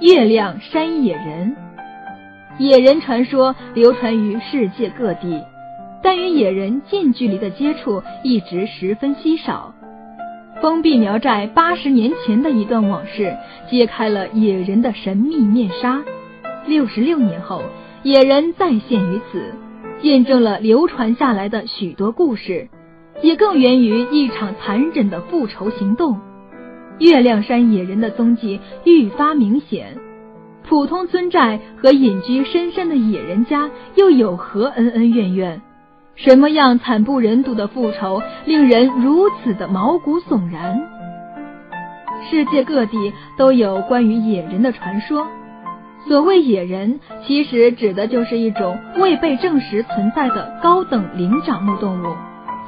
[0.00, 1.56] 月亮山野人。
[2.58, 5.42] 野人传说流传于世界各地，
[6.02, 9.74] 但与野人近距离的接触一直十分稀少。
[10.60, 13.36] 封闭苗寨八十年前的一段往事，
[13.70, 16.02] 揭开了野人的神秘面纱。
[16.66, 17.62] 六十六年后，
[18.02, 19.42] 野人再现于此，
[20.00, 22.68] 见证了流传下来的许多故事，
[23.22, 26.20] 也更源于一场残忍的复仇行动。
[27.02, 29.96] 月亮山野人的踪迹愈发明显。
[30.62, 35.60] 普通村寨和隐居深山的野人家又有何恩恩怨怨？
[36.14, 40.80] 什么样惨不忍睹的复仇，令人如此的毛骨悚然？
[42.30, 45.26] 世界各地都有关于野人的传说。
[46.06, 52.14] 所谓野人，其实指的就是一种未被证实存在的高等灵长目动物，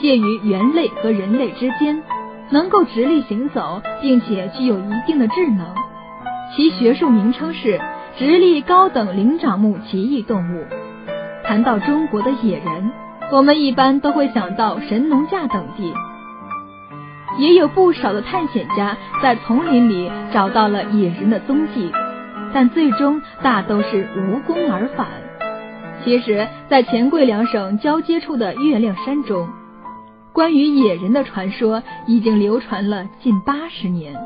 [0.00, 2.00] 介于猿类和人类之间。
[2.50, 5.66] 能够直立行走，并且具有一定的智能，
[6.54, 7.80] 其学术名称是
[8.18, 10.64] 直立高等灵长目奇异动物。
[11.44, 12.90] 谈到中国的野人，
[13.32, 15.92] 我们一般都会想到神农架等地，
[17.38, 21.92] 也有不少的探险家在丛林里找到了野人的踪迹，
[22.52, 25.06] 但最终大都是无功而返。
[26.04, 29.48] 其实，在黔桂两省交接处的月亮山中。
[30.40, 34.16] 关于野人的传说已经流传了近八十年。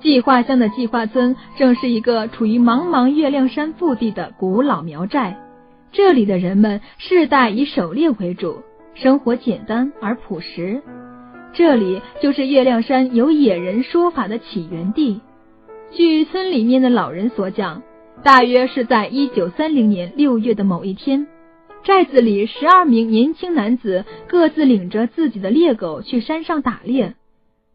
[0.00, 5.38] 计划乡的计划村正是一个处于茫茫月亮山腹地的古老苗寨，
[5.92, 8.56] 这里的人们世代以狩猎为主，
[8.94, 10.82] 生活简单而朴实。
[11.52, 15.20] 这里就是月亮山有野人说法的起源地。
[15.92, 17.84] 据村里面的老人所讲，
[18.24, 21.28] 大约是在一九三零年六月的某一天。
[21.82, 27.14] 寨子里十二名年轻男子各自领着自己的猎狗去山上打猎。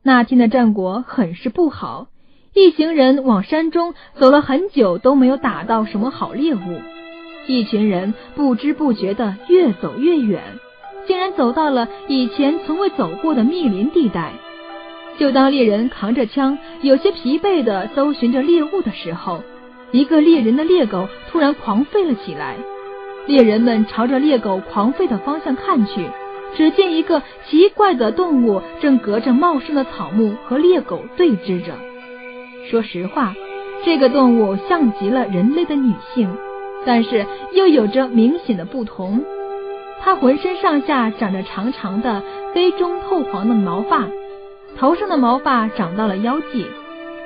[0.03, 2.07] 那天的战果很是不好，
[2.53, 6.59] 一行人往山中走了很久都没有打到什么好猎物。
[7.47, 10.41] 一群人不知不觉的越走越远，
[11.07, 14.33] 竟然走到了以前从未走过的密林地带。
[15.17, 19.41] 就当猎人扛着枪，有些疲惫的搜寻着猎物的时候，
[19.91, 22.57] 一个猎人的猎狗突然狂吠了起来。
[23.27, 26.05] 猎人们朝着猎狗狂吠的方向看去，
[26.55, 31.73] 只见一个奇怪的动物正隔着茂盛的草木和猎狗对峙着。
[32.69, 33.33] 说实话，
[33.83, 36.29] 这个动物像极了人类的女性，
[36.85, 39.23] 但是又有着明显的不同。
[40.01, 42.21] 它浑身上下长着长长的
[42.53, 44.07] 黑中透黄的毛发，
[44.77, 46.65] 头上的毛发长到了腰际，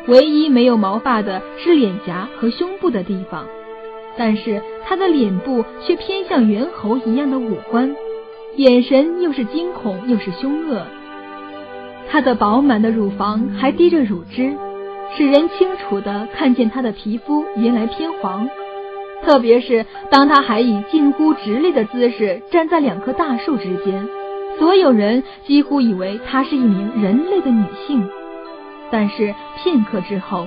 [0.08, 3.46] 唯一没有毛发的是脸颊和胸部的地方。
[4.20, 7.96] 但是他的脸部却偏向猿猴一样的五官，
[8.58, 10.86] 眼神又是惊恐又是凶恶。
[12.10, 14.52] 他的饱满的乳房还滴着乳汁，
[15.16, 18.50] 使人清楚的看见他的皮肤原来偏黄。
[19.24, 24.06] 特别是当他还以近乎直立的姿势站在两棵大树之间，
[24.58, 28.06] 所有人几乎以为她是一名人类的女性。
[28.92, 30.46] 但是片刻之后，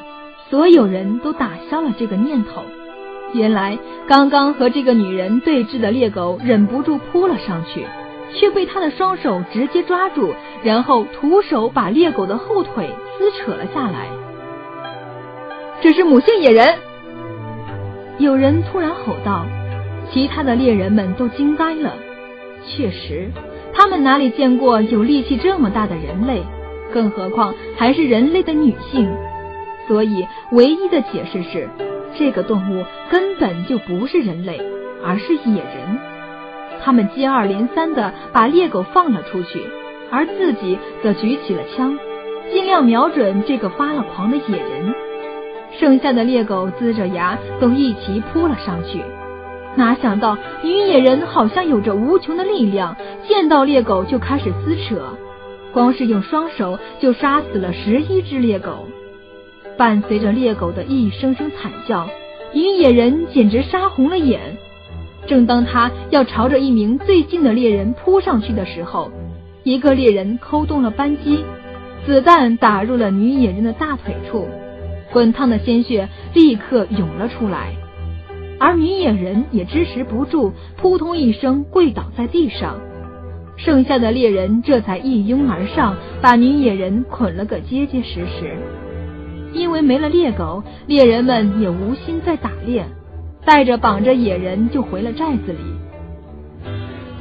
[0.50, 2.62] 所有人都打消了这个念头。
[3.32, 7.86] 原来刚刚和这个女人对峙的猎狗忍不住扑了上去，
[8.34, 14.08] 却被他的双手直接抓住，然后徒手把猎狗的后腿撕扯了下来。
[15.80, 16.74] 这是母性野人！
[18.18, 19.46] 有人突然吼道，
[20.12, 21.94] 其他的猎人们都惊呆了。
[22.68, 23.30] 确实，
[23.74, 26.42] 他们哪里见过有力气这么大的人类，
[26.92, 29.10] 更何况还是人类的女性？
[29.88, 31.68] 所以，唯一的解释是。
[32.16, 34.60] 这个动物根本就不是人类，
[35.04, 35.98] 而是野人。
[36.84, 39.62] 他们接二连三的把猎狗放了出去，
[40.10, 41.98] 而自己则举起了枪，
[42.52, 44.94] 尽量瞄准这个发了狂的野人。
[45.78, 49.00] 剩下的猎狗龇着牙，都一齐扑了上去。
[49.74, 52.94] 哪想到女野人好像有着无穷的力量，
[53.26, 55.16] 见到猎狗就开始撕扯，
[55.72, 58.86] 光是用双手就杀死了十一只猎狗。
[59.76, 62.08] 伴随着猎狗的一声声惨叫，
[62.52, 64.40] 女野人简直杀红了眼。
[65.26, 69.10] 正当他要朝着一名最近的猎人扑上去的时候，
[69.62, 71.44] 一个猎人扣动了扳机，
[72.04, 74.48] 子弹打入了女野人的大腿处，
[75.12, 77.72] 滚烫的鲜血立刻涌了出来，
[78.58, 82.78] 而女野人也支持不住，扑通一声跪倒在地上。
[83.56, 88.56] 剩下的猎人这才一拥而上，把女野人捆了个结结实实。
[89.52, 92.86] 因为没了猎狗，猎人们也无心再打猎，
[93.44, 95.58] 带着绑着野人就回了寨子里。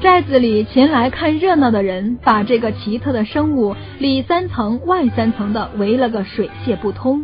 [0.02, 7.24] 寨子里前来看热闹的人，把这个奇特的生物里三层外三层的围了个水泄不通。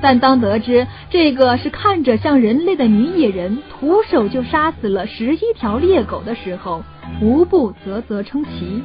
[0.00, 6.82] 但当得知这个是看着像人类的女野人，徒手就杀死了十一条猎狗的时候，
[7.20, 8.82] 无不啧啧称奇。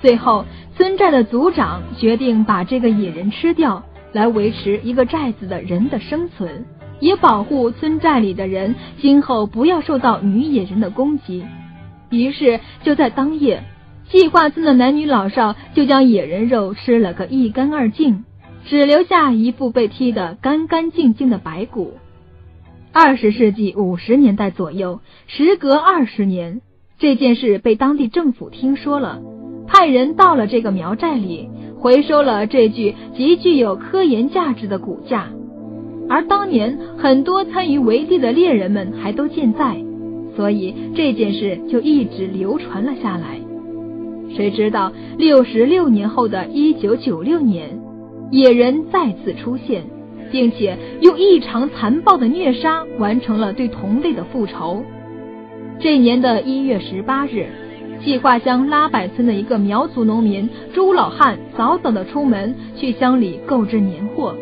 [0.00, 0.44] 最后，
[0.76, 3.84] 村寨的族长决定把这个野人吃掉，
[4.14, 6.64] 来维持一个寨子的人的生存，
[7.00, 11.44] 也保护村寨里的人今后不要受到女野人的攻击。
[12.08, 13.64] 于是，就在当夜，
[14.08, 18.24] 计划村的男女老少就将野人肉吃了个一干二净。
[18.66, 21.98] 只留下一副被踢得干干净净的白骨。
[22.94, 26.62] 二十世纪五十年代左右，时隔二十年，
[26.98, 29.20] 这件事被当地政府听说了，
[29.66, 31.50] 派人到了这个苗寨里，
[31.84, 35.28] 回收了这具极具有科研价值的骨架。
[36.08, 39.76] 而当年很多参与围地的猎人们还都健在，
[40.34, 43.38] 所以这件事就一直流传了下来。
[44.34, 47.78] 谁知道六十六年后的一九九六年。
[48.30, 49.84] 野人再次出现，
[50.32, 54.82] 并且用异常残暴的虐杀完成了对同类的复仇。
[55.78, 57.46] 这年的一月十八日，
[58.04, 64.34] 计划乡拉柏村的一个苗族农民朱老汉早早的出门去乡里购置年货。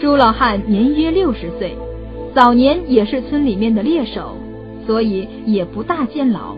[0.00, 1.76] 朱老汉年约六十岁，
[2.34, 4.36] 早年也是村里面的猎手，
[4.84, 6.56] 所以也不大见老，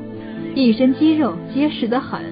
[0.55, 2.23] 一身肌肉结实的很。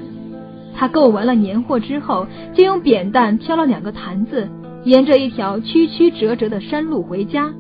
[0.74, 4.48] 他购完了年货之后，就用扁担挑了两个坛子，
[4.84, 7.52] 沿着一条曲曲折折的山路回家。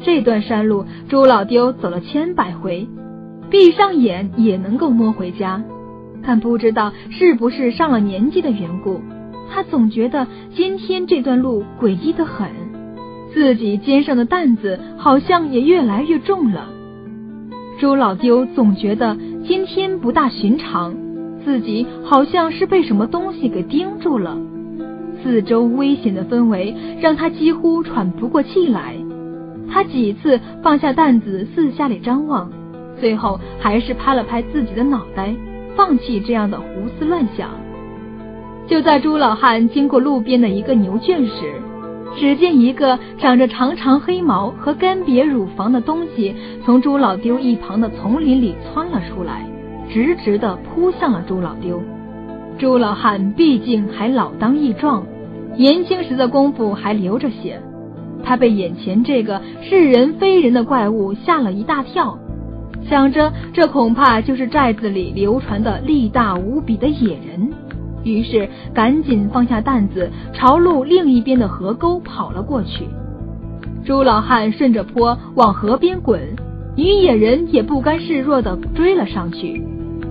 [0.00, 2.86] 这段山路，朱老丢走了千百回，
[3.50, 5.62] 闭上眼也能够摸回家。
[6.24, 9.00] 但不知道是不是上了年纪的缘故，
[9.50, 12.48] 他总觉得今天这段路诡异的很，
[13.32, 16.68] 自己肩上的担子好像也越来越重了。
[17.78, 19.16] 朱老丢总觉得
[19.46, 20.94] 今天不大寻常。
[21.44, 24.36] 自己好像是被什么东西给盯住了，
[25.22, 28.96] 四周危险的氛围让他几乎喘不过气来。
[29.70, 32.50] 他几次放下担子，四下里张望，
[33.00, 35.34] 最后还是拍了拍自己的脑袋，
[35.76, 36.66] 放弃这样的胡
[36.98, 37.50] 思乱想。
[38.66, 41.54] 就在朱老汉经过路边的一个牛圈时，
[42.16, 46.34] 只见一个长着长长黑毛和干瘪乳房的东西
[46.64, 49.46] 从朱老丢一旁的丛林里窜了出来。
[49.88, 51.80] 直直的扑向了朱老丢。
[52.58, 55.06] 朱老汉毕竟还老当益壮，
[55.56, 57.62] 年轻时的功夫还流着血。
[58.24, 62.18] 他被眼前这个是人非人的怪物吓了一大跳，
[62.88, 67.50] 想着这恐怕就是寨子里流传的力大无比的野人，
[68.04, 72.86] 于是赶紧放下担子，朝路另一边的河沟跑了过去。
[73.84, 76.20] 朱老汉顺着坡往河边滚，
[76.76, 79.62] 女野人也不甘示弱的追了上去。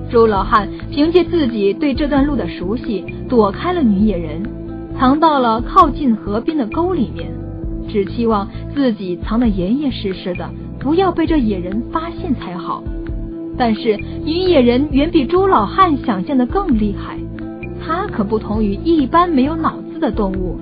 [0.09, 4.43] 朱老汉凭借自己对这段路的熟悉，躲开了女野人，
[4.99, 7.31] 藏到了靠近河边的沟里面，
[7.87, 10.49] 只期望自己藏得严严实实的，
[10.85, 12.83] 不要被这野人发现才好。
[13.57, 17.17] 但是女野人远比朱老汉想象的更厉害，
[17.83, 20.59] 她可不同于一般没有脑子的动物，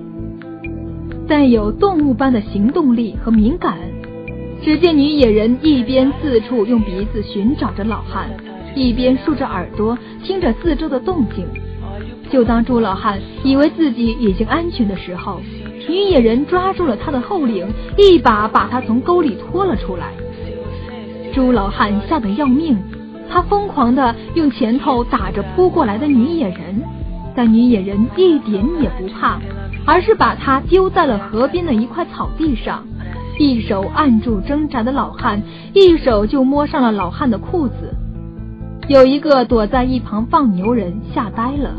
[1.27, 3.77] 带有动物般的行动力和敏感。
[4.61, 8.29] 只见女野人一边四处用鼻子寻找着老汉。
[8.75, 11.45] 一边竖着耳朵听着四周的动静，
[12.31, 15.41] 就当朱老汉以为自己已经安全的时候，
[15.87, 20.11] 女野人抓住了他的后领，一把把他从沟里拖了出来。
[21.33, 22.77] 朱老汉吓得要命，
[23.29, 26.81] 他疯狂的用拳头打着扑过来的女野人，
[27.35, 29.39] 但女野人一点也不怕，
[29.85, 32.85] 而是把他丢在了河边的一块草地上，
[33.39, 35.41] 一手按住挣扎的老汉，
[35.73, 37.93] 一手就摸上了老汉的裤子。
[38.87, 41.71] 有一个躲在一旁放牛人吓呆了，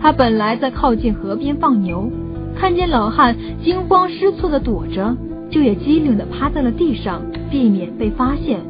[0.00, 2.08] 他本来在靠近河边放牛，
[2.58, 5.16] 看见老汉惊慌失措的躲着，
[5.50, 8.60] 就也机灵的趴在了地上，避免被发现。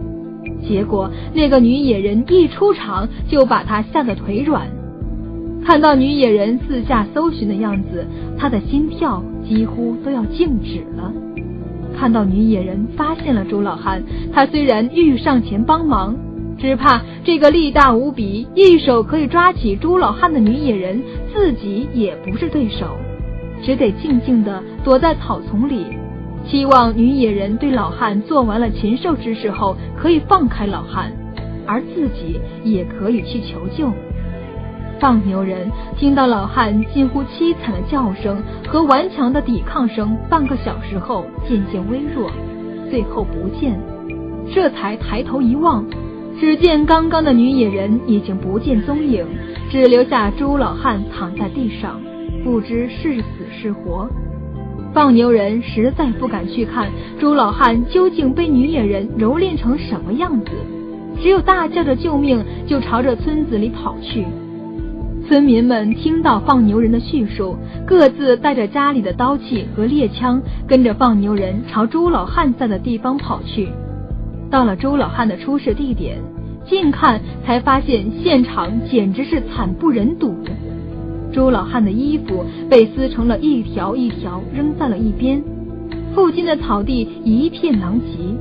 [0.67, 4.67] 结果那个女野人一出场，就把他吓得腿软。
[5.65, 8.07] 看到女野人四下搜寻的样子，
[8.39, 11.13] 他的心跳几乎都要静止了。
[11.97, 16.17] 看到女野人发现了朱老汉，他虽然欲上前帮忙。
[16.57, 21.03] 只怕这个力大无比、一手可以抓起朱老汉的女野人，
[21.35, 22.97] 自己也不是对手，
[23.65, 25.87] 只得静静地躲在草丛里，
[26.47, 31.11] 期望女野人对老汉做完了禽兽之事后，可以放开老汉，
[31.67, 33.91] 而自己也可以去求救。
[35.01, 42.31] 放牛人听到老汉近乎凄惨的叫声和顽强的抵抗声，半个小时后渐渐微弱，
[42.91, 43.79] 最后不见，
[44.55, 45.85] 这才抬头一望。
[46.39, 49.25] 只见刚刚的女野人已经不见踪影，
[49.71, 52.01] 只留下朱老汉躺在地上，
[52.45, 54.09] 不知是死是活。
[54.93, 60.51] 放牛人实在不敢去看朱老汉究竟被女野人蹂躏成什么样子，
[61.21, 64.25] 只有大叫着救命，就朝着村子里跑去。
[65.27, 73.71] 村民们听到放牛人的叙述，各自带着家里的刀器和猎枪，跟着放牛人朝朱老汉在的地方跑去。
[74.51, 76.19] 到了朱老汉的出事地点，
[76.67, 80.37] 近看才发现现场简直是惨不忍睹。
[81.35, 85.43] 朱老汉的衣服被撕成了一条一条，扔在了一边。
[86.15, 88.37] 附近的草地一片狼藉，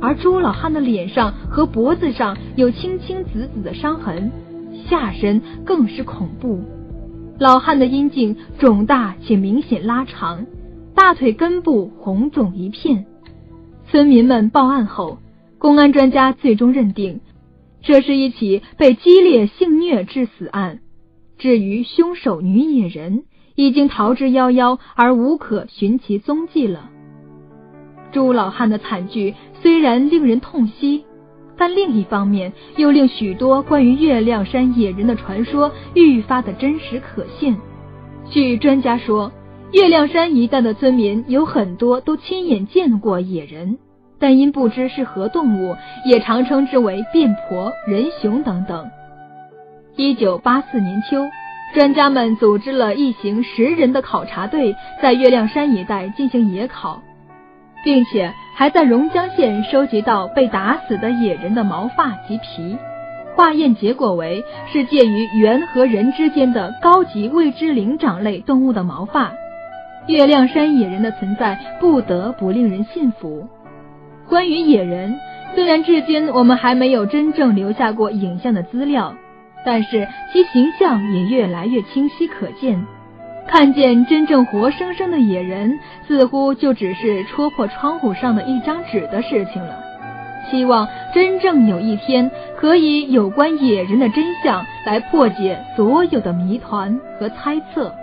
[0.00, 4.32] 而朱老汉的脸上和脖子上有青青紫紫的伤痕，
[4.88, 6.58] 下身更是恐怖。
[7.38, 10.46] 老汉的阴茎肿大且明显拉长，
[10.94, 13.04] 大腿根部红肿一片。
[13.90, 15.18] 村民们报案后，
[15.58, 17.20] 公安专家最终认定，
[17.82, 20.78] 这是一起被激烈性虐致死案。
[21.42, 23.24] 至于凶手女野人，
[23.56, 26.88] 已经逃之夭夭，而无可寻其踪迹了。
[28.12, 31.04] 朱老汉的惨剧虽然令人痛惜，
[31.56, 37.56] 但另一方面又令许多关于月亮山野人的传说愈发的真实可信。
[38.30, 39.32] 据专家说，
[39.72, 43.78] 月亮山一带的村民有很多都亲眼见过野人，
[44.20, 45.74] 但因不知是何动物，
[46.06, 48.88] 也常称之为变婆、人熊等等。
[49.96, 51.28] 一九八四年秋，
[51.74, 57.02] 专家们组织了一行十人的考察队，在月亮山一带进行野考，
[57.84, 62.78] 并且还在榕江县收集到被打死的野人的毛发及皮。
[63.36, 69.30] 化验结果为是介于猿和人之间的高级未知灵长类动物的毛发。
[70.06, 73.46] 月亮山野人的存在不得不令人信服。
[74.26, 75.14] 关于野人，
[75.54, 79.14] 虽然至今我们还没有真正留下过影像的资料。
[79.64, 82.84] 但是其形象也越来越清晰可见，
[83.46, 89.78] 看见真正活生生的野人，似乎就只是戳破窗户上的一张纸的事情了。
[90.50, 97.94] 希望真正有一天，可以有关野人的真相来破解所有的谜团和猜测。